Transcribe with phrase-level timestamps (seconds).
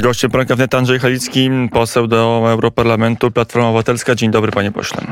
[0.00, 4.14] Gościem poranka wnet Andrzej Halicki, poseł do Europarlamentu, Platforma Obywatelska.
[4.14, 5.02] Dzień dobry, panie pośle.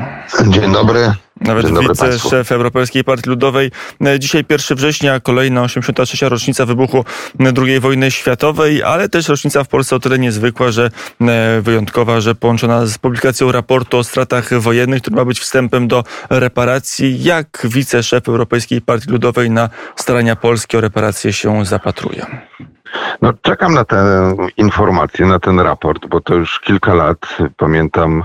[0.49, 1.13] Dzień dobry.
[1.43, 3.71] Nawet wiceszef Europejskiej Partii Ludowej.
[4.19, 6.29] Dzisiaj 1 września, kolejna 83.
[6.29, 7.05] rocznica wybuchu
[7.57, 10.89] II wojny światowej, ale też rocznica w Polsce o tyle niezwykła, że
[11.21, 16.03] e, wyjątkowa, że połączona z publikacją raportu o stratach wojennych, który ma być wstępem do
[16.29, 17.23] reparacji.
[17.23, 22.25] Jak wiceszef Europejskiej Partii Ludowej na starania Polski o reparacje się zapatruje?
[23.21, 28.23] No, czekam na tę informację, na ten raport, bo to już kilka lat pamiętam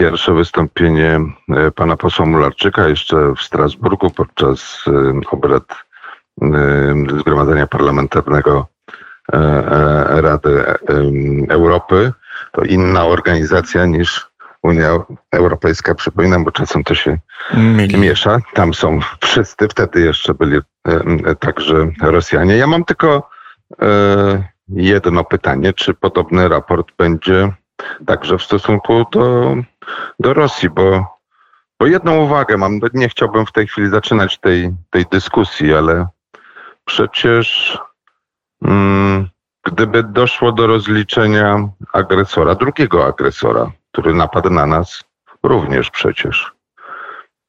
[0.00, 5.64] pierwsze wystąpienie e, pana posła Mularczyka jeszcze w Strasburgu podczas e, obrad
[6.42, 6.48] e,
[7.20, 8.66] Zgromadzenia Parlamentarnego
[10.08, 10.64] Rady
[11.48, 12.12] Europy.
[12.52, 14.30] To inna organizacja niż
[14.62, 14.90] Unia
[15.32, 17.18] Europejska, przypominam, bo czasem to się
[17.54, 17.98] Mili.
[17.98, 18.38] miesza.
[18.54, 20.58] Tam są wszyscy, wtedy jeszcze byli
[21.38, 22.56] także Rosjanie.
[22.56, 23.30] Ja mam tylko
[24.68, 27.52] jedno pytanie, czy podobny raport będzie
[28.06, 29.56] także w stosunku do,
[30.20, 31.06] do Rosji, bo,
[31.80, 36.06] bo jedną uwagę mam, nie chciałbym w tej chwili zaczynać tej, tej dyskusji, ale
[36.84, 37.78] przecież
[38.64, 39.28] mm,
[39.64, 45.04] gdyby doszło do rozliczenia agresora, drugiego agresora, który napadł na nas,
[45.42, 46.52] również przecież,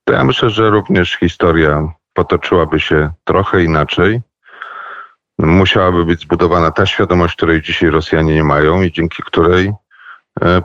[0.03, 4.21] to ja myślę, że również historia potoczyłaby się trochę inaczej.
[5.37, 9.73] Musiałaby być zbudowana ta świadomość, której dzisiaj Rosjanie nie mają i dzięki której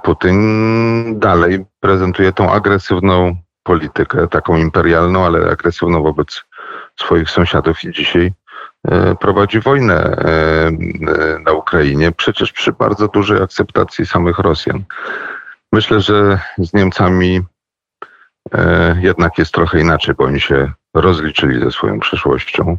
[0.02, 6.44] Putin dalej prezentuje tą agresywną politykę, taką imperialną, ale agresywną wobec
[7.00, 8.32] swoich sąsiadów i dzisiaj
[8.88, 10.70] e, prowadzi wojnę e,
[11.44, 14.84] na Ukrainie, przecież przy bardzo dużej akceptacji samych Rosjan.
[15.72, 17.40] Myślę, że z Niemcami
[19.00, 22.78] jednak jest trochę inaczej, bo oni się rozliczyli ze swoją przyszłością.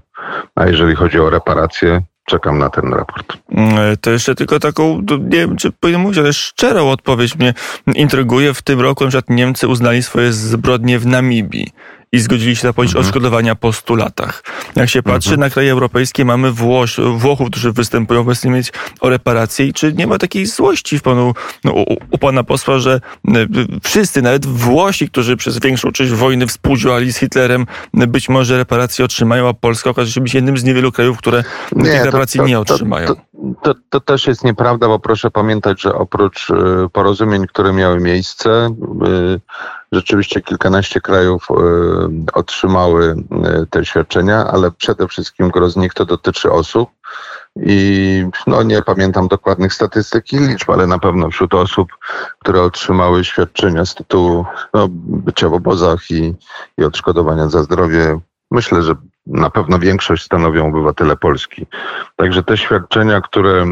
[0.55, 3.37] A jeżeli chodzi o reparacje, czekam na ten raport.
[3.51, 7.53] Mm, to jeszcze tylko taką, nie wiem czy powinien mówić, ale szczerą odpowiedź mnie
[7.95, 8.53] intryguje.
[8.53, 11.71] W tym roku na przykład Niemcy uznali swoje zbrodnie w Namibii
[12.11, 13.05] i zgodzili się zapłacić mhm.
[13.05, 14.43] odszkodowania po 100 latach.
[14.75, 15.39] Jak się patrzy mhm.
[15.39, 20.07] na kraje europejskie, mamy Włoś, Włochów, którzy występują obecnie mieć o reparacje i czy nie
[20.07, 23.47] ma takiej złości w panu, no, u, u, pana posła, że y,
[23.83, 29.49] wszyscy, nawet Włosi, którzy przez większą część wojny współdziałali z Hitlerem, być może reparacje otrzymają,
[29.49, 32.49] a Polska okaże się być jednym z niewielu krajów, które nie, tych reparacji to, to,
[32.49, 33.07] nie otrzymają.
[33.07, 33.15] To,
[33.63, 36.53] to, to, też jest nieprawda, bo proszę pamiętać, że oprócz y,
[36.93, 38.69] porozumień, które miały miejsce,
[39.07, 39.39] y,
[39.91, 41.53] rzeczywiście kilkanaście krajów y,
[42.33, 43.15] otrzymały
[43.69, 46.89] te świadczenia, ale przede wszystkim gro z nich to dotyczy osób.
[47.55, 51.87] I no nie pamiętam dokładnych statystyk i liczb, ale na pewno wśród osób,
[52.39, 56.35] które otrzymały świadczenia z tytułu no, bycia w obozach i,
[56.77, 58.19] i odszkodowania za zdrowie,
[58.51, 58.95] myślę, że
[59.29, 61.65] na pewno większość stanowią obywatele Polski.
[62.15, 63.65] Także te świadczenia, które.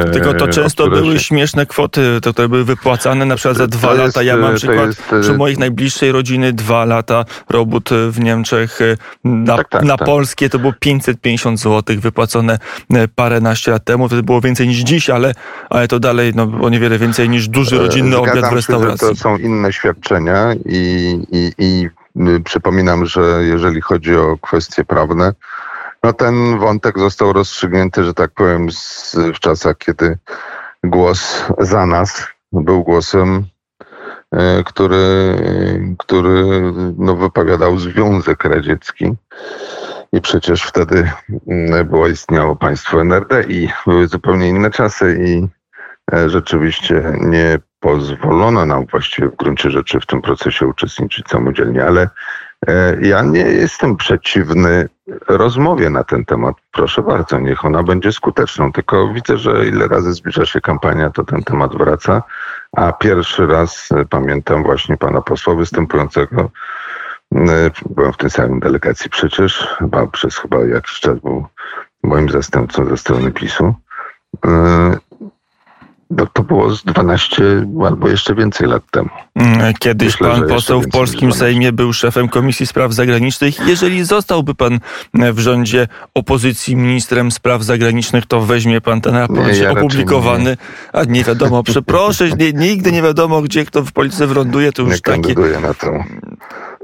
[0.00, 1.24] E, Tylko to często były się...
[1.24, 4.22] śmieszne kwoty, to, które były wypłacane na przykład za dwa lata.
[4.22, 5.02] ja mam przykład jest...
[5.20, 10.06] przy moich najbliższej rodziny dwa lata robót w Niemczech e, na, tak, tak, na tak.
[10.06, 12.58] polskie to było 550 zł wypłacone
[12.94, 14.06] e, paręnaście lat temu.
[14.08, 15.32] Wtedy było więcej niż dziś, ale,
[15.70, 19.08] ale to dalej no, o niewiele więcej niż duży rodzinny Zgadzam obiad w restauracji.
[19.08, 21.88] Się, to są inne świadczenia i, i, i
[22.44, 25.32] przypominam, że jeżeli chodzi o kwestie prawne,
[26.02, 30.18] no ten wątek został rozstrzygnięty, że tak powiem, z, w czasach, kiedy
[30.84, 33.44] głos za nas był głosem,
[34.34, 35.36] y, który,
[35.98, 36.44] który
[36.98, 39.14] no, wypowiadał Związek Radziecki.
[40.12, 41.10] I przecież wtedy
[41.78, 45.48] y, było istniało państwo NRD i były zupełnie inne czasy i
[46.26, 52.08] rzeczywiście nie pozwolono nam właściwie w gruncie rzeczy w tym procesie uczestniczyć samodzielnie, ale
[52.68, 54.88] e, ja nie jestem przeciwny
[55.28, 56.56] rozmowie na ten temat.
[56.72, 58.72] Proszę bardzo, niech ona będzie skuteczną.
[58.72, 62.22] Tylko widzę, że ile razy zbliża się kampania, to ten temat wraca.
[62.72, 66.50] A pierwszy raz e, pamiętam właśnie pana posła występującego.
[67.34, 71.46] E, byłem w tej samej delegacji przecież, chyba przez chyba jakiś czas był
[72.02, 73.74] moim zastępcą ze strony PiSu.
[76.10, 77.42] No, to było z 12
[77.86, 79.08] albo jeszcze więcej lat temu.
[79.34, 83.66] Mm, kiedyś Myślę, pan poseł w polskim Sejmie był szefem Komisji Spraw Zagranicznych.
[83.66, 84.78] Jeżeli zostałby pan
[85.14, 90.50] w rządzie opozycji ministrem spraw zagranicznych, to weźmie pan ten raport nie, ja opublikowany.
[90.50, 90.56] Nie.
[91.00, 94.72] A nie wiadomo, przeproszę, nie, nigdy nie wiadomo, gdzie kto w polityce wyląduje.
[94.72, 95.34] To już nie takie...
[95.60, 96.04] na to.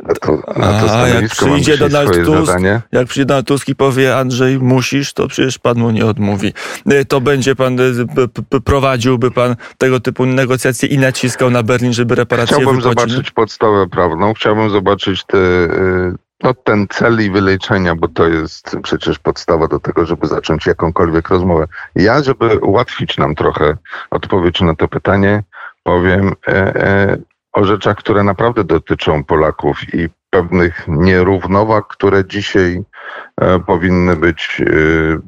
[0.02, 2.80] Na to, na to A jak przyjdzie Donald Tusk, zadanie.
[2.92, 6.52] jak przyjdzie Donald Tusk i powie Andrzej musisz, to przecież pan mu nie odmówi.
[6.86, 12.14] E, to będzie pan, e, prowadziłby pan tego typu negocjacje i naciskał na Berlin, żeby
[12.14, 13.12] reparacje Chciałbym wypłacić.
[13.12, 18.76] zobaczyć podstawę prawną, chciałbym zobaczyć te, e, no, ten cel i wyleczenia, bo to jest
[18.82, 21.66] przecież podstawa do tego, żeby zacząć jakąkolwiek rozmowę.
[21.94, 23.76] Ja, żeby ułatwić nam trochę
[24.10, 25.42] odpowiedź na to pytanie,
[25.82, 27.16] powiem e, e,
[27.52, 32.82] o rzeczach, które naprawdę dotyczą Polaków i pewnych nierównowag, które dzisiaj
[33.40, 34.64] e, powinny być e,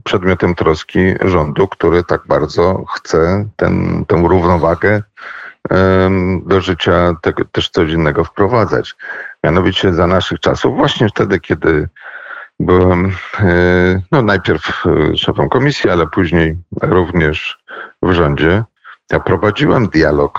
[0.04, 5.02] przedmiotem troski rządu, który tak bardzo chce ten, tę równowagę
[6.46, 8.94] do życia tego, też coś innego wprowadzać.
[9.44, 11.88] Mianowicie za naszych czasów, właśnie wtedy, kiedy
[12.60, 14.84] byłem e, no, najpierw
[15.16, 17.58] szefem komisji, ale później również
[18.02, 18.64] w rządzie,
[19.12, 20.38] ja prowadziłem dialog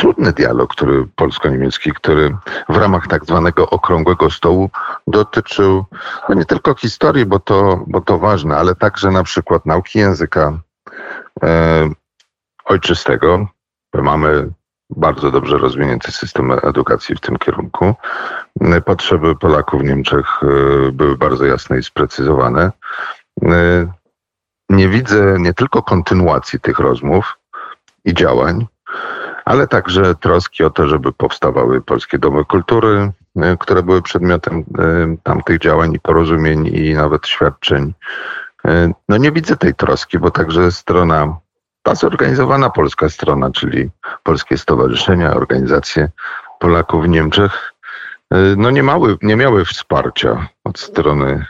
[0.00, 2.36] trudny dialog, który polsko-niemiecki, który
[2.68, 4.70] w ramach tak zwanego okrągłego stołu
[5.06, 5.84] dotyczył
[6.28, 10.58] no nie tylko historii, bo to, bo to ważne, ale także na przykład nauki języka
[11.42, 11.90] e,
[12.64, 13.46] ojczystego.
[13.94, 14.48] Mamy
[14.90, 17.94] bardzo dobrze rozwinięty system edukacji w tym kierunku.
[18.84, 22.72] Potrzeby Polaków w Niemczech e, były bardzo jasne i sprecyzowane.
[23.42, 23.86] E,
[24.70, 27.38] nie widzę nie tylko kontynuacji tych rozmów
[28.04, 28.66] i działań,
[29.50, 34.64] ale także troski o to, żeby powstawały polskie domy kultury, e, które były przedmiotem e,
[35.22, 37.94] tamtych działań i porozumień i nawet świadczeń.
[38.64, 41.36] E, no nie widzę tej troski, bo także strona,
[41.82, 43.90] ta zorganizowana polska strona, czyli
[44.22, 46.10] polskie stowarzyszenia, organizacje
[46.58, 47.74] Polaków w Niemczech,
[48.56, 51.46] no nie, mały, nie miały wsparcia od strony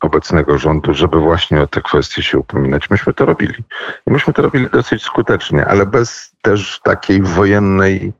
[0.00, 2.90] obecnego rządu, żeby właśnie o te kwestie się upominać.
[2.90, 3.54] Myśmy to robili.
[4.06, 8.12] I myśmy to robili dosyć skutecznie, ale bez też takiej wojennej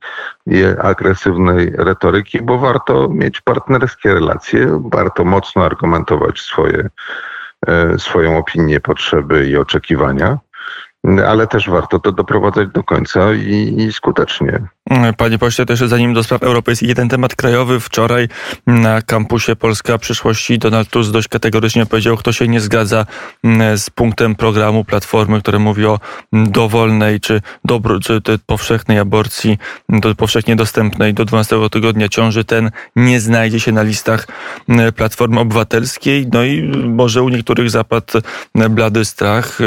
[0.83, 6.89] agresywnej retoryki, bo warto mieć partnerskie relacje, warto mocno argumentować swoje,
[7.67, 10.39] e, swoją opinię, potrzeby i oczekiwania
[11.27, 14.67] ale też warto to doprowadzać do końca i, i, skutecznie.
[15.17, 17.81] Panie pośle, też zanim do spraw europejskich, jeden temat krajowy.
[17.81, 18.29] Wczoraj
[18.67, 23.07] na kampusie Polska Przyszłości Donald Tusk dość kategorycznie powiedział, kto się nie zgadza
[23.45, 25.99] mm, z punktem programu Platformy, który mówi o
[26.33, 29.59] dowolnej czy, dobro, czy powszechnej aborcji,
[29.89, 34.29] do, powszechnie dostępnej do 12 tygodnia ciąży, ten nie znajdzie się na listach
[34.69, 36.27] mm, Platformy Obywatelskiej.
[36.33, 38.19] No i może u niektórych zapadł
[38.71, 39.59] blady strach.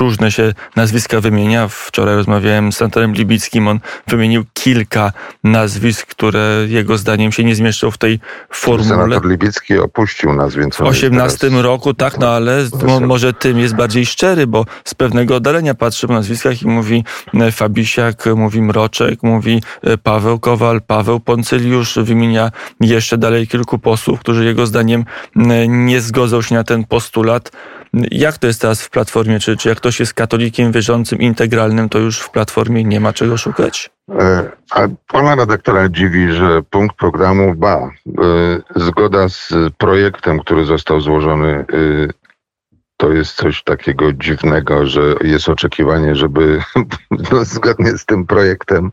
[0.00, 1.68] Różne się nazwiska wymienia.
[1.68, 3.68] Wczoraj rozmawiałem z senatorem Libickim.
[3.68, 5.12] On wymienił kilka
[5.44, 8.88] nazwisk, które jego zdaniem się nie zmieszczą w tej formule.
[8.88, 10.76] Senator Libicki opuścił nas, więc...
[10.76, 15.36] W 18 roku, tak, no ale mo, może tym jest bardziej szczery, bo z pewnego
[15.36, 17.04] oddalenia patrzy po nazwiskach i mówi
[17.34, 22.50] e, Fabisiak, mówi Mroczek, mówi e, Paweł Kowal, Paweł Poncyliusz, wymienia
[22.80, 25.04] jeszcze dalej kilku posłów, którzy jego zdaniem
[25.68, 27.50] nie zgodzą się na ten postulat.
[27.94, 29.40] Jak to jest teraz w Platformie?
[29.40, 33.36] Czy, czy jak ktoś jest katolikiem wierzącym, integralnym, to już w Platformie nie ma czego
[33.36, 33.90] szukać?
[34.18, 37.90] E, a pana redaktora dziwi, że punkt programu ba, e,
[38.76, 41.64] zgoda z projektem, który został złożony e,
[43.02, 46.62] to jest coś takiego dziwnego, że jest oczekiwanie, żeby
[47.32, 48.92] no, zgodnie z tym projektem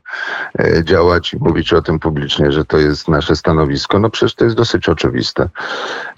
[0.60, 4.00] e, działać i mówić o tym publicznie, że to jest nasze stanowisko.
[4.00, 5.50] No przecież to jest dosyć oczywiste.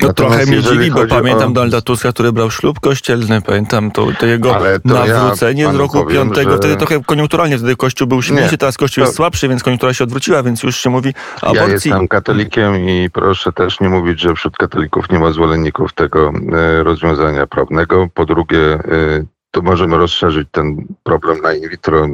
[0.01, 1.53] No trochę mnie dziwi, bo pamiętam o...
[1.53, 6.03] Donalda Tuska, który brał ślub kościelny, pamiętam to, to jego to nawrócenie ja z roku
[6.03, 6.57] powiem, piątego, że...
[6.57, 9.05] wtedy trochę koniunkturalnie, wtedy Kościół był silniejszy, teraz Kościół to...
[9.05, 11.61] jest słabszy, więc koniunktura się odwróciła, więc już się mówi aborcji.
[11.61, 16.31] Ja jestem katolikiem i proszę też nie mówić, że wśród katolików nie ma zwolenników tego
[16.53, 17.80] e, rozwiązania prawnego
[18.13, 22.07] po drugie, y, to możemy rozszerzyć ten problem na in vitro.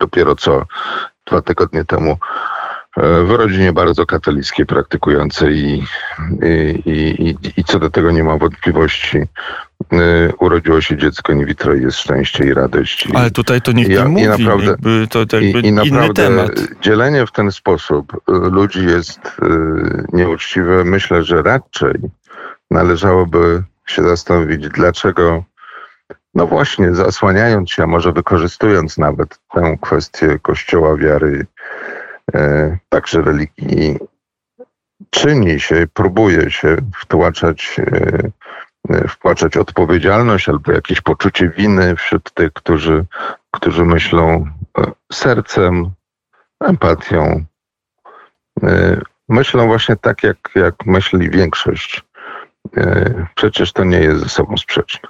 [0.00, 0.66] Dopiero co
[1.26, 2.10] dwa tygodnie temu
[2.96, 5.84] e, w rodzinie bardzo katolickiej praktykującej i,
[6.86, 9.18] i, i, i co do tego nie ma wątpliwości.
[9.92, 13.08] Y, urodziło się dziecko in vitro i jest szczęście i radość.
[13.14, 14.22] Ale tutaj to nikt nie mówi.
[14.22, 14.76] I naprawdę,
[15.10, 16.50] to, to i, i naprawdę temat.
[16.82, 19.20] dzielenie w ten sposób y, ludzi jest
[20.12, 20.84] nieuczciwe.
[20.84, 21.94] Myślę, że raczej
[22.70, 25.44] należałoby się zastanowić, dlaczego,
[26.34, 31.46] no właśnie, zasłaniając się, a może wykorzystując nawet tę kwestię Kościoła, wiary,
[32.34, 33.98] e, także religii,
[35.10, 38.30] czyni się, próbuje się wtłaczać, e,
[39.54, 43.04] e, odpowiedzialność albo jakieś poczucie winy wśród tych, którzy,
[43.50, 44.46] którzy myślą
[44.78, 45.90] e, sercem,
[46.60, 47.44] empatią.
[48.62, 52.04] E, myślą właśnie tak, jak, jak myśli większość
[53.34, 55.08] przecież to nie jest ze sobą sprzeczne.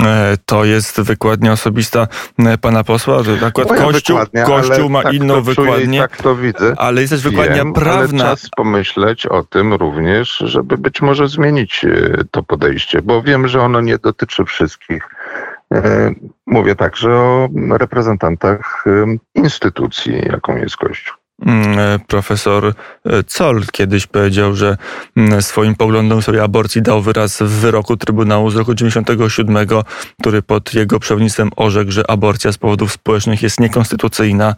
[0.00, 2.06] E, to jest wykładnia osobista
[2.38, 6.74] e, pana posła, że akurat Moja Kościół, Kościół ma tak inną wykładnię, tak to widzę.
[6.78, 8.24] ale jest też wykładnia Wiem, prawna.
[8.24, 11.86] Ale czas pomyśleć o tym również, żeby być może zmienić
[12.30, 15.08] to podejście, bo wiem, że ono nie dotyczy wszystkich.
[16.46, 18.84] Mówię także o reprezentantach
[19.34, 21.23] instytucji, jaką jest Kościół.
[21.42, 22.72] Mm, e, profesor e,
[23.28, 24.76] Zoll kiedyś powiedział, że
[25.16, 29.56] mm, swoim poglądom sobie aborcji dał wyraz w wyroku Trybunału z roku 97,
[30.20, 34.54] który pod jego przewodnictwem orzekł, że aborcja z powodów społecznych jest niekonstytucyjna.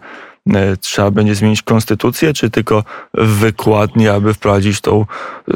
[0.54, 2.84] E, trzeba będzie zmienić konstytucję, czy tylko
[3.14, 5.06] wykładnie, aby wprowadzić tą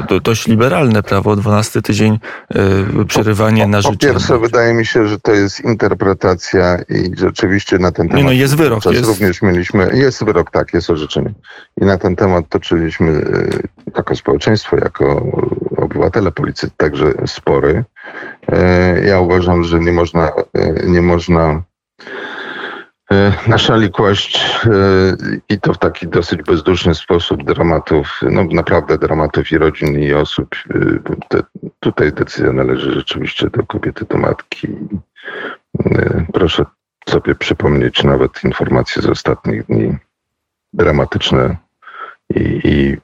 [0.07, 2.19] to, dość liberalne prawo, 12 tydzień
[2.49, 3.93] e, przerywanie na życie.
[3.93, 8.17] Po pierwsze, wydaje mi się, że to jest interpretacja i rzeczywiście na ten temat...
[8.17, 8.85] Nie no, jest wyrok.
[8.85, 9.05] Jest...
[9.05, 11.33] Również mieliśmy, jest wyrok, tak, jest orzeczenie.
[11.81, 15.25] I na ten temat toczyliśmy e, jako społeczeństwo, jako
[15.77, 17.83] obywatele policji także spory.
[19.05, 20.31] Ja uważam, że nie można,
[20.87, 21.63] nie można
[23.11, 24.69] E, na szali kłaść e,
[25.49, 30.55] i to w taki dosyć bezduszny sposób dramatów, no naprawdę dramatów i rodzin i osób.
[30.55, 31.43] E, te,
[31.79, 34.67] tutaj decyzja należy rzeczywiście do kobiety, do matki.
[36.33, 36.65] Proszę
[37.09, 39.97] sobie przypomnieć nawet informacje z ostatnich dni
[40.73, 41.57] dramatyczne
[42.35, 42.97] i, i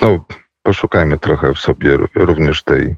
[0.00, 0.24] no,
[0.62, 2.96] poszukajmy trochę w sobie również tej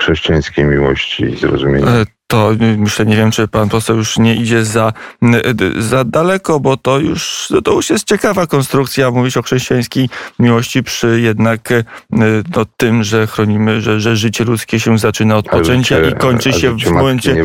[0.00, 4.92] chrześcijańskiej miłości i zrozumienia to myślę, nie wiem, czy pan poseł już nie idzie za,
[5.78, 10.08] za daleko, bo to już, to już jest ciekawa konstrukcja mówić o chrześcijańskiej
[10.38, 11.68] miłości przy jednak
[12.10, 16.52] no, tym, że chronimy, że, że życie ludzkie się zaczyna od poczęcia życie, i kończy
[16.52, 17.44] się w momencie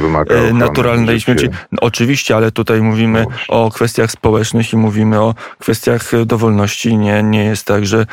[0.53, 1.47] naturalnej śmierci.
[1.71, 6.97] No, oczywiście, ale tutaj mówimy no o kwestiach społecznych i mówimy o kwestiach dowolności.
[6.97, 8.05] Nie, nie jest tak, że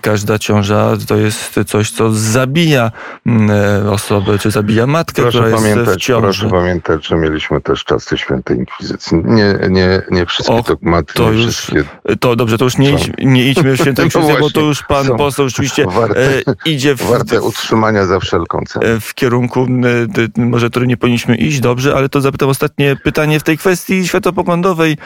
[0.00, 2.90] każda ciąża to jest coś, co zabija
[3.90, 6.22] osobę, czy zabija matkę, Proszę która jest ciąży.
[6.22, 9.22] Proszę pamiętać, że mieliśmy też czasy świętej inkwizycji.
[9.24, 11.84] Nie, nie, nie wszystkie Och, dogmaty, to nie już, wszystkie...
[12.20, 14.82] To dobrze, to już nie, idź, nie idźmy w świętą inkwizycję, no bo to już
[14.82, 17.02] pan poseł rzeczywiście warte, e, idzie w...
[17.02, 18.86] Warte utrzymania za wszelką cenę.
[18.86, 19.66] E, w kierunku,
[20.38, 24.08] e, może który nie powinniśmy iść, dobrze, ale to zapytam ostatnie pytanie w tej kwestii
[24.08, 24.96] światopoglądowej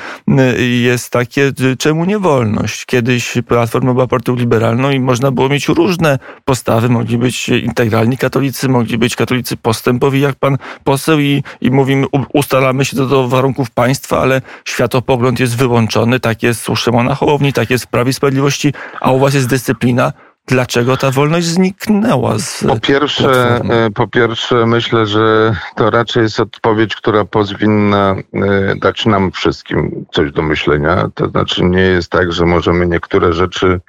[0.82, 2.87] jest takie, czemu nie wolność?
[2.87, 8.68] Kiedyś Platforma była partią liberalną i można było mieć różne postawy, mogli być integralni katolicy,
[8.68, 13.70] mogli być katolicy postępowi, jak pan poseł i, i mówimy, ustalamy się do, do warunków
[13.70, 16.20] państwa, ale światopogląd jest wyłączony.
[16.20, 20.12] Tak jest u Szymona Hołowni, tak jest w Prawie Sprawiedliwości, a u was jest dyscyplina.
[20.46, 26.40] Dlaczego ta wolność zniknęła z po pierwsze, e, po pierwsze, myślę, że to raczej jest
[26.40, 31.08] odpowiedź, która powinna e, dać nam wszystkim coś do myślenia.
[31.14, 33.80] To znaczy nie jest tak, że możemy niektóre rzeczy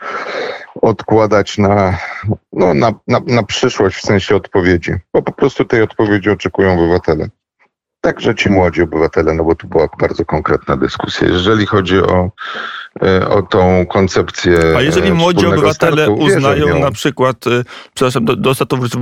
[0.82, 1.98] odkładać na,
[2.54, 7.30] no, na, na, na przyszłość w sensie odpowiedzi, bo po prostu tej odpowiedzi oczekują obywatele.
[8.02, 11.28] Także ci młodzi obywatele, no bo tu była bardzo konkretna dyskusja.
[11.28, 12.32] Jeżeli chodzi o
[13.30, 14.58] o tą koncepcję.
[14.78, 18.54] A jeżeli e, młodzi obywatele startu, uznają na przykład, e, przepraszam, do, do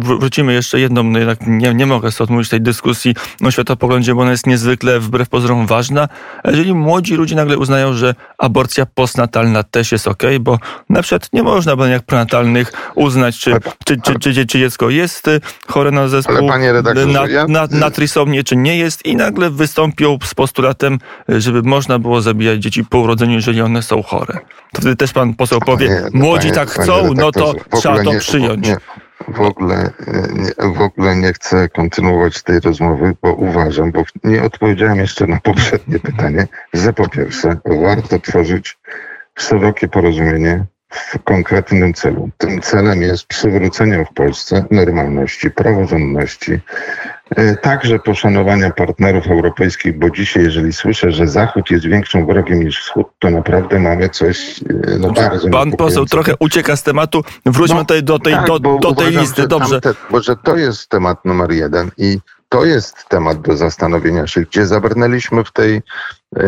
[0.01, 4.21] wrócimy jeszcze jedną, no jednak nie, nie mogę sobie odmówić tej dyskusji o światopoglądzie, bo
[4.21, 6.07] ona jest niezwykle wbrew pozorom ważna.
[6.43, 11.29] A jeżeli młodzi ludzie nagle uznają, że aborcja postnatalna też jest ok, bo na przykład
[11.33, 13.55] nie można badaniach prenatalnych uznać, czy,
[13.85, 15.29] czy, czy, czy, czy dziecko jest
[15.67, 16.35] chore na zespół
[17.07, 22.21] na, na, na trisomnię, czy nie jest i nagle wystąpią z postulatem, żeby można było
[22.21, 24.33] zabijać dzieci po urodzeniu, jeżeli one są chore.
[24.73, 28.13] To wtedy też pan poseł powie, panie, młodzi panie, tak chcą, no to trzeba to
[28.13, 28.67] nie, przyjąć.
[28.67, 28.77] Nie,
[29.27, 29.89] w ogóle,
[30.33, 35.39] nie, w ogóle nie chcę kontynuować tej rozmowy, bo uważam, bo nie odpowiedziałem jeszcze na
[35.39, 38.77] poprzednie pytanie, że po pierwsze warto tworzyć
[39.35, 42.29] szerokie porozumienie w konkretnym celu.
[42.37, 46.59] Tym celem jest przywrócenie w Polsce normalności, praworządności,
[47.61, 53.07] także poszanowania partnerów europejskich, bo dzisiaj, jeżeli słyszę, że Zachód jest większym wrogiem niż Wschód,
[53.19, 57.23] to naprawdę mamy coś e, no, bardzo Pan poseł trochę ucieka z tematu.
[57.45, 59.47] Wróćmy no, tutaj do tej, tak, do, do tej listy.
[59.47, 59.81] Dobrze.
[59.81, 62.19] Tamte, bo że to jest temat numer jeden i
[62.49, 65.81] to jest temat do zastanowienia się, gdzie zabrnęliśmy w tej, e,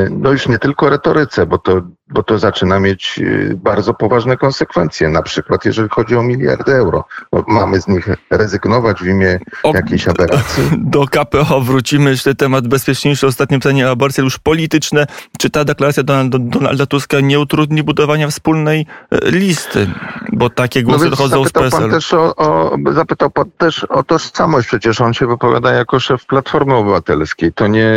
[0.10, 5.10] no już nie tylko retoryce, bo to, bo to zaczyna mieć e, bardzo poważne konsekwencje.
[5.10, 7.06] Na przykład, jeżeli chodzi o miliardy euro.
[7.34, 10.64] No, mamy z nich rezygnować w imię o, jakiejś aberracji.
[10.78, 12.10] Do KPO wrócimy.
[12.10, 13.28] Jeszcze temat bezpieczniejszy.
[13.28, 15.08] Ostatnie pytanie o aborcję już polityczne.
[15.40, 19.88] Czy ta deklaracja Donalda, Donalda Tuska nie utrudni budowania wspólnej e, listy?
[20.32, 21.82] Bo takie głosy no dochodzą z PSL.
[21.82, 24.68] Pan też o, o, zapytał pan też o tożsamość.
[24.68, 27.54] Przecież on się wypowiada jako szef Platformy Obywatelskiej.
[27.54, 27.94] To nie,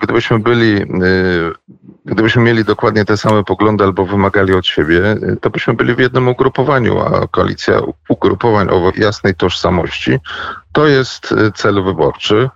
[0.00, 0.80] gdybyśmy byli,
[2.04, 6.28] gdybyśmy mieli dokładnie te same poglądy albo wymagali od siebie, to byśmy byli w jednym
[6.28, 10.18] ugrupowaniu, a koalicja ugrupowań o jasnej tożsamości
[10.72, 12.50] to jest cel wyborczy.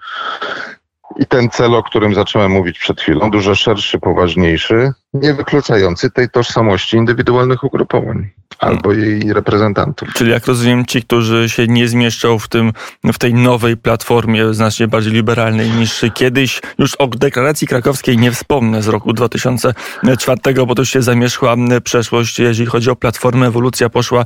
[1.17, 6.31] I ten cel, o którym zacząłem mówić przed chwilą, dużo szerszy, poważniejszy, nie wykluczający tej
[6.31, 10.09] tożsamości indywidualnych ugrupowań albo jej reprezentantów.
[10.15, 12.73] Czyli jak rozumiem, ci, którzy się nie zmieszczą w, tym,
[13.05, 18.83] w tej nowej platformie znacznie bardziej liberalnej niż kiedyś, już o deklaracji krakowskiej nie wspomnę
[18.83, 24.25] z roku 2004, bo to się zamierzchła przeszłość, jeżeli chodzi o platformę, ewolucja poszła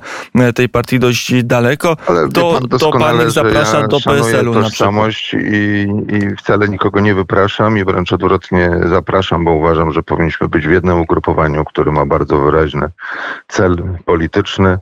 [0.54, 5.12] tej partii dość daleko, Ale to, pan to pan zaprasza ja do PSL-u na przykład.
[5.32, 10.66] I, I wcale nikogo nie wypraszam i wręcz odwrotnie zapraszam, bo uważam, że powinniśmy być
[10.72, 12.88] jednym ugrupowaniu, które ma bardzo wyraźny
[13.48, 14.78] cel polityczny,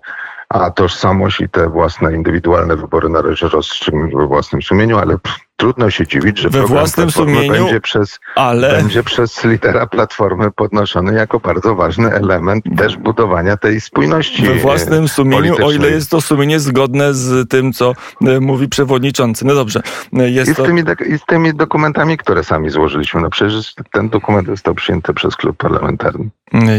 [0.49, 5.17] a tożsamość i te własne indywidualne wybory należy rozstrzygnąć we własnym sumieniu, ale
[5.61, 8.73] trudno się dziwić, że we własnym sumieniu będzie przez, ale...
[8.73, 15.09] będzie przez lidera Platformy podnoszony jako bardzo ważny element też budowania tej spójności We własnym
[15.09, 17.95] sumieniu, o ile jest to sumienie zgodne z tym, co
[18.27, 19.47] e, mówi przewodniczący.
[19.47, 19.83] No dobrze.
[20.13, 20.65] E, jest I, z to...
[20.65, 23.21] tymi, I z tymi dokumentami, które sami złożyliśmy.
[23.21, 26.31] No przecież ten dokument został przyjęty przez klub parlamentarny.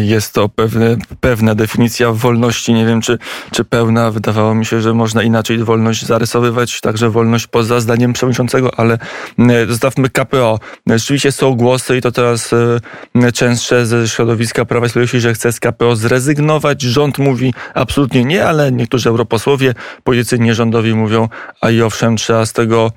[0.01, 2.73] Jest to pewne, pewna definicja wolności.
[2.73, 3.17] Nie wiem, czy,
[3.51, 4.11] czy pełna.
[4.11, 8.98] Wydawało mi się, że można inaczej wolność zarysowywać, także wolność poza zdaniem przewodniczącego ale
[9.40, 10.60] e, zostawmy KPO.
[10.88, 15.51] Rzeczywiście są głosy i to teraz e, częstsze ze środowiska Prawa i Sprawiedliwości, że chce
[15.51, 16.82] z KPO zrezygnować.
[16.82, 19.74] Rząd mówi absolutnie nie, ale niektórzy europosłowie,
[20.04, 21.30] politycy nierządowi mówią,
[21.62, 22.92] a i owszem, trzeba z tego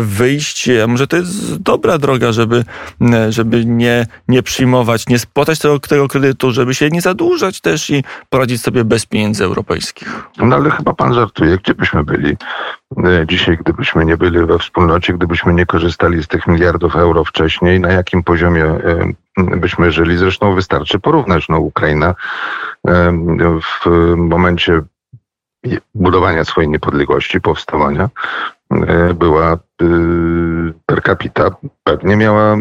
[0.00, 0.68] wyjść.
[0.84, 2.64] A może to jest dobra droga, żeby,
[3.28, 8.04] żeby nie, nie przyjmować, nie spłatać tego, tego kredytu, żeby się nie zadłużać też i
[8.30, 10.22] poradzić sobie bez pieniędzy europejskich.
[10.38, 11.58] No ale chyba pan żartuje.
[11.58, 12.36] Gdzie byśmy byli
[13.26, 17.92] dzisiaj, gdybyśmy nie byli we wspólnocie gdybyśmy nie korzystali z tych miliardów euro wcześniej, na
[17.92, 20.16] jakim poziomie e, byśmy żyli.
[20.16, 21.48] Zresztą wystarczy porównać.
[21.48, 22.14] No, Ukraina
[22.88, 23.12] e,
[23.62, 24.82] w momencie
[25.94, 28.10] budowania swojej niepodległości, powstawania, e,
[29.14, 29.58] była
[30.86, 31.50] per capita
[31.84, 32.56] pewnie miała,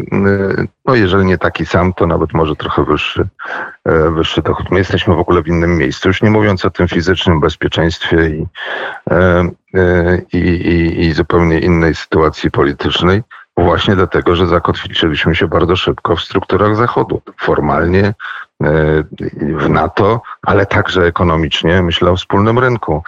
[0.85, 3.27] no jeżeli nie taki sam, to nawet może trochę wyższy,
[4.11, 4.71] wyższy dochód.
[4.71, 8.47] My jesteśmy w ogóle w innym miejscu, już nie mówiąc o tym fizycznym bezpieczeństwie i,
[10.33, 13.23] i, i, i zupełnie innej sytuacji politycznej,
[13.57, 17.21] właśnie dlatego, że zakotwiczyliśmy się bardzo szybko w strukturach Zachodu.
[17.39, 18.13] Formalnie e,
[19.39, 23.03] w NATO, ale także ekonomicznie, myślę o wspólnym rynku.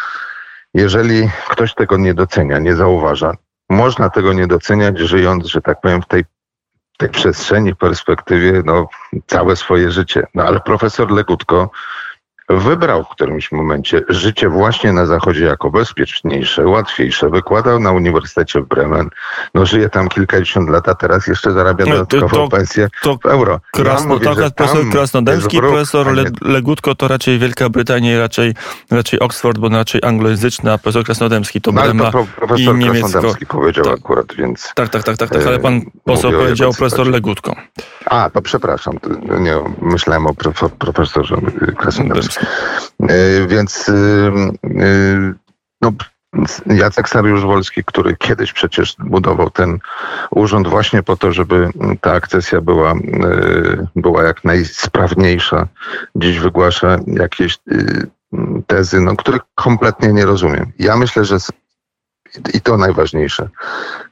[0.74, 3.32] Jeżeli ktoś tego nie docenia, nie zauważa,
[3.70, 6.26] można tego nie doceniać, żyjąc, że tak powiem, w tej,
[6.98, 8.88] tej przestrzeni, perspektywie, no,
[9.28, 10.24] całe swoje życie.
[10.36, 11.70] No ale profesor Legutko
[12.50, 17.30] wybrał w którymś momencie życie właśnie na Zachodzie jako bezpieczniejsze, łatwiejsze.
[17.30, 19.10] Wykładał na Uniwersytecie w Bremen.
[19.54, 23.60] No żyje tam kilkadziesiąt lat, a teraz jeszcze zarabia dodatkową to, pensję to w euro.
[23.72, 28.54] Krasno, ja mówię, profesor Krasnodębski, profesor Le, Legutko to raczej Wielka Brytania, raczej,
[28.92, 33.10] raczej Oxford, bo raczej anglojęzyczny, a profesor Krasnodębski to no, Brema to profesor i niemiecko.
[33.10, 33.94] Krasnodębski powiedział tak.
[33.94, 34.72] akurat, więc...
[34.76, 37.56] Tak, tak, tak, tak, tak ale pan poseł powiedział profesor Legutko.
[38.06, 38.98] A, to przepraszam,
[39.40, 40.34] nie, myślałem o
[40.80, 41.36] profesorze
[41.78, 42.33] Krasnodębskim.
[43.10, 43.94] E, więc y,
[44.66, 45.34] y,
[45.82, 45.92] no,
[46.66, 49.80] Jacek Sariusz-Wolski, który kiedyś przecież budował ten
[50.32, 51.70] urząd właśnie po to, żeby
[52.02, 55.68] ta akcesja była, y, była jak najsprawniejsza,
[56.16, 57.58] dziś wygłasza jakieś
[58.68, 60.72] tezy, no, których kompletnie nie rozumiem.
[60.80, 61.40] Ja myślę, że
[62.54, 63.50] i to najważniejsze,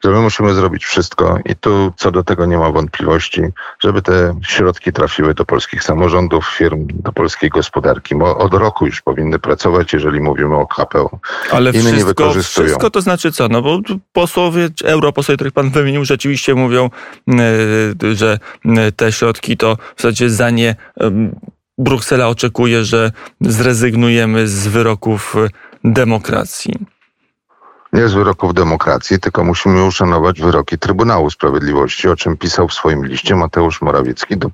[0.03, 3.41] że my musimy zrobić wszystko i tu co do tego nie ma wątpliwości,
[3.79, 8.15] żeby te środki trafiły do polskich samorządów, firm, do polskiej gospodarki.
[8.15, 11.19] Bo od roku już powinny pracować, jeżeli mówimy o KPO.
[11.51, 13.47] Ale Inne wszystko, nie wszystko to znaczy co?
[13.47, 13.79] No bo
[14.13, 16.89] posłowie, europosłowie, których pan wymienił, rzeczywiście mówią,
[17.29, 18.39] e, że
[18.95, 20.75] te środki to w zasadzie za nie
[21.77, 25.35] Bruksela oczekuje, że zrezygnujemy z wyroków
[25.83, 26.73] demokracji
[27.93, 33.05] nie z wyroków demokracji, tylko musimy uszanować wyroki Trybunału Sprawiedliwości, o czym pisał w swoim
[33.05, 34.49] liście Mateusz Morawiecki do,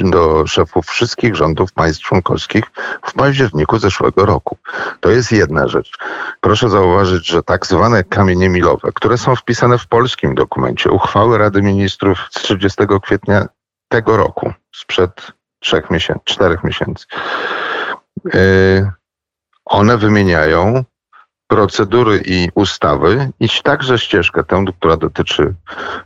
[0.00, 2.64] do szefów wszystkich rządów państw członkowskich
[3.02, 4.58] w październiku zeszłego roku.
[5.00, 5.98] To jest jedna rzecz.
[6.40, 11.62] Proszę zauważyć, że tak zwane kamienie milowe, które są wpisane w polskim dokumencie, uchwały Rady
[11.62, 13.46] Ministrów z 30 kwietnia
[13.88, 17.06] tego roku, sprzed trzech miesięcy, czterech miesięcy,
[18.24, 18.90] yy,
[19.64, 20.84] one wymieniają
[21.48, 25.54] procedury i ustawy, iść także ścieżkę tę, która dotyczy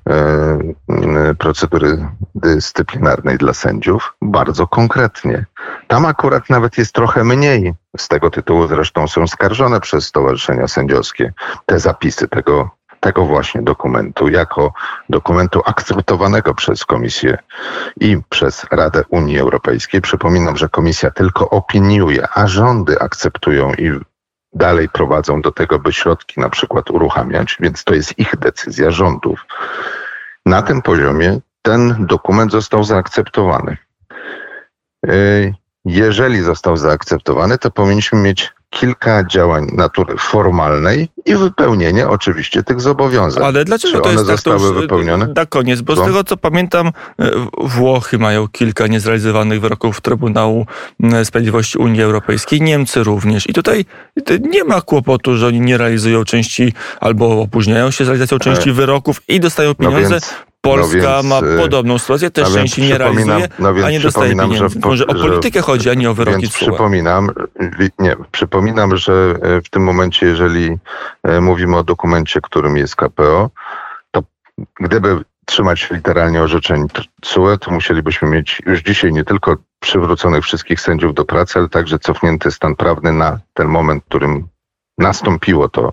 [0.09, 5.44] e, procedury dyscyplinarnej dla sędziów, bardzo konkretnie.
[5.88, 7.74] Tam akurat nawet jest trochę mniej.
[7.96, 11.33] Z tego tytułu zresztą są skarżone przez stowarzyszenia sędziowskie
[11.66, 14.72] te zapisy tego, tego właśnie dokumentu, jako
[15.09, 17.38] dokumentu akceptowanego przez Komisję
[18.00, 20.00] i przez Radę Unii Europejskiej.
[20.00, 24.09] Przypominam, że Komisja tylko opiniuje, a rządy akceptują i
[24.52, 29.46] dalej prowadzą do tego, by środki na przykład uruchamiać, więc to jest ich decyzja rządów.
[30.46, 33.76] Na tym poziomie ten dokument został zaakceptowany.
[35.84, 43.44] jeżeli został zaakceptowany, to powinniśmy mieć kilka działań natury formalnej i wypełnienie oczywiście tych zobowiązań.
[43.44, 45.28] Ale dlaczego Czy to one jest tak zostały to już, wypełnione?
[45.37, 50.66] Na koniec, bo z tego co pamiętam, e, Włochy mają kilka niezrealizowanych wyroków Trybunału
[51.02, 53.48] e, Sprawiedliwości Unii Europejskiej, Niemcy również.
[53.50, 53.85] I tutaj
[54.30, 58.72] e, nie ma kłopotu, że oni nie realizują części albo opóźniają się z realizacją części
[58.72, 60.11] wyroków i dostają No pieniądze.
[60.11, 63.90] więc, Polska no więc, ma e, podobną sytuację, też no części nie realizuje, no a
[63.90, 64.80] nie dostaje że pieniędzy.
[64.80, 67.30] po- Może o że- politykę chodzi, a nie o wyroki Więc przypominam,
[67.98, 70.78] nie, przypominam, że e, w tym momencie, jeżeli
[71.22, 73.50] e, mówimy o dokumencie, którym jest KPO,
[74.10, 74.22] to
[74.80, 76.86] gdyby trzymać się literalnie orzeczeń
[77.20, 81.98] TSUE, to musielibyśmy mieć już dzisiaj nie tylko przywróconych wszystkich sędziów do pracy, ale także
[81.98, 84.48] cofnięty stan prawny na ten moment, w którym
[84.98, 85.92] nastąpiło to,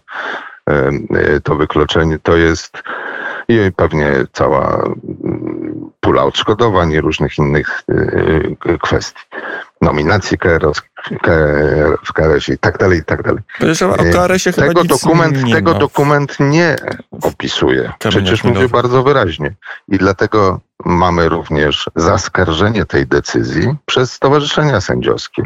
[1.44, 2.20] to wykluczenie.
[2.24, 2.84] To jest
[3.48, 4.84] i pewnie cała
[5.24, 7.84] mm, pula odszkodowań i różnych innych
[8.66, 9.22] e, kwestii.
[9.82, 10.82] Nominacji KRS,
[11.22, 13.44] KR, w KRS i tak dalej, i tak dalej.
[14.12, 15.80] KRS-ie chyba Tego dokument, nie tego ma.
[15.80, 16.76] dokument nie
[17.22, 17.92] opisuje.
[18.10, 19.54] Przecież mówię bardzo wyraźnie.
[19.88, 25.44] I dlatego mamy również zaskarżenie tej decyzji przez stowarzyszenia sędziowskie.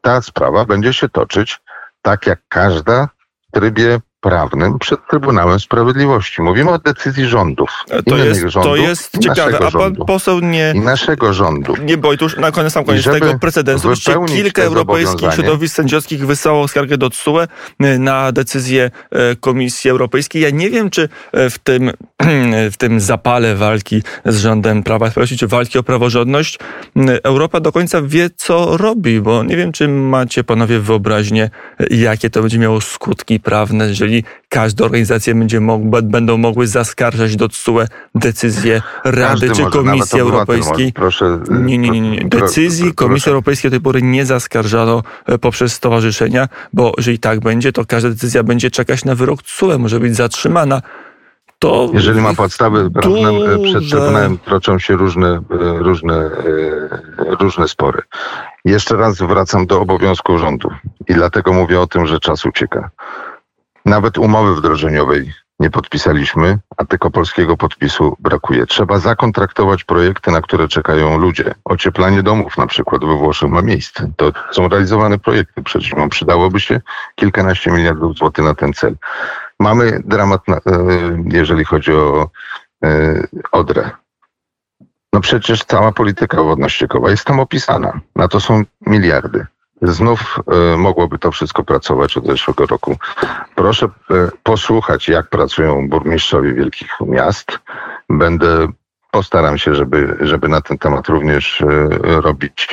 [0.00, 1.60] Ta sprawa będzie się toczyć
[2.02, 3.08] tak jak każda
[3.48, 6.42] w trybie prawnym przed Trybunałem Sprawiedliwości.
[6.42, 7.70] Mówimy o decyzji rządów.
[8.06, 10.04] To innych jest, rządów to jest ciekawe, a pan rządu.
[10.04, 11.74] poseł nie, I naszego rządu.
[11.84, 13.92] nie to już na koniec, sam koniec tego precedensu.
[14.26, 20.42] Kilka europejskich środowisk sędziowskich wysłało skargę do TSUE y, na decyzję e, Komisji Europejskiej.
[20.42, 21.90] Ja nie wiem, czy e, w tym,
[22.72, 26.58] w tym zapale walki z rządem Prawa i Sprawiedliwości, czy walki o praworządność,
[27.22, 31.50] Europa do końca wie, co robi, bo nie wiem, czy macie panowie wyobraźnię,
[31.90, 34.09] jakie to będzie miało skutki prawne, jeżeli
[34.48, 37.80] każda organizacja będzie mog, będą mogły zaskarżać do TSUE
[38.14, 40.92] decyzję Rady Każdy czy Komisji Europejskiej.
[40.92, 42.24] Proszę, Nie, nie, nie, nie.
[42.24, 43.30] Decyzji Komisji.
[43.30, 48.08] Europejskiej do tej pory nie zaskarżano e, poprzez stowarzyszenia, bo jeżeli tak będzie, to każda
[48.08, 50.82] decyzja będzie czekać na wyrok TSUE, może być zatrzymana.
[51.58, 56.30] To Jeżeli ma podstawy prawne, e, przed Trybunałem toczą się różne, e, różne,
[57.40, 58.02] różne spory.
[58.64, 60.70] Jeszcze raz wracam do obowiązku rządu
[61.08, 62.90] i dlatego mówię o tym, że czas ucieka.
[63.90, 68.66] Nawet umowy wdrożeniowej nie podpisaliśmy, a tylko polskiego podpisu brakuje.
[68.66, 71.54] Trzeba zakontraktować projekty, na które czekają ludzie.
[71.64, 74.12] Ocieplanie domów na przykład we Włoszech ma miejsce.
[74.16, 76.08] To są realizowane projekty przed zimą.
[76.08, 76.80] Przydałoby się
[77.14, 78.96] kilkanaście miliardów złotych na ten cel.
[79.60, 80.60] Mamy dramat, na, e,
[81.32, 82.30] jeżeli chodzi o
[82.84, 83.22] e,
[83.52, 83.90] Odrę.
[85.12, 88.00] No przecież cała polityka wodno-ściekowa jest tam opisana.
[88.16, 89.46] Na to są miliardy.
[89.82, 90.38] Znów
[90.72, 92.96] e, mogłoby to wszystko pracować od zeszłego roku.
[93.54, 93.90] Proszę e,
[94.42, 97.58] posłuchać, jak pracują burmistrzowie wielkich miast.
[98.08, 98.68] Będę,
[99.10, 101.66] postaram się, żeby, żeby na ten temat również e,
[102.20, 102.68] robić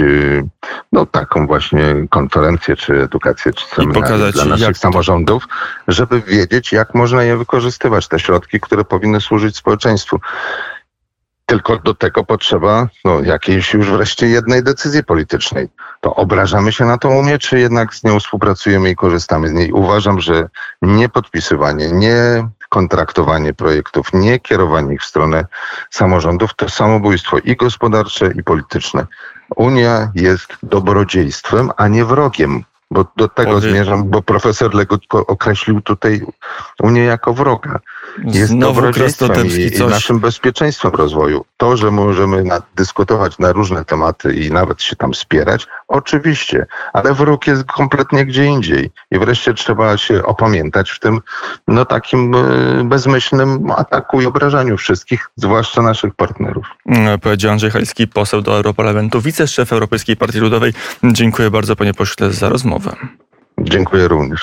[0.91, 5.47] no, taką właśnie konferencję, czy edukację, czy seminarium pokazać, dla naszych to- samorządów,
[5.87, 10.19] żeby wiedzieć, jak można je wykorzystywać, te środki, które powinny służyć społeczeństwu.
[11.45, 15.69] Tylko do tego potrzeba no, jakiejś już wreszcie jednej decyzji politycznej.
[16.07, 19.71] To obrażamy się na tą Unię, czy jednak z nią współpracujemy i korzystamy z niej?
[19.71, 20.49] Uważam, że
[20.81, 25.45] nie podpisywanie, nie kontraktowanie projektów, nie kierowanie ich w stronę
[25.89, 29.05] samorządów to samobójstwo i gospodarcze, i polityczne.
[29.55, 32.63] Unia jest dobrodziejstwem, a nie wrogiem.
[32.91, 36.21] Bo do tego Powie- zmierzam, bo profesor Legutko określił tutaj
[36.79, 37.79] Unię jako wroga
[38.23, 38.81] jest Znowu
[39.45, 41.45] i, i naszym bezpieczeństwem rozwoju.
[41.57, 47.13] To, że możemy na, dyskutować na różne tematy i nawet się tam spierać, oczywiście, ale
[47.13, 48.89] wróg jest kompletnie gdzie indziej.
[49.11, 51.19] I wreszcie trzeba się opamiętać w tym
[51.67, 56.65] no takim e, bezmyślnym ataku i obrażaniu wszystkich, zwłaszcza naszych partnerów.
[56.85, 60.73] Mm, Powiedział Andrzej Halicki, poseł do Europarlamentu, wiceszef Europejskiej Partii Ludowej.
[61.03, 62.95] Dziękuję bardzo panie pośle za rozmowę.
[63.59, 64.35] Dziękuję również.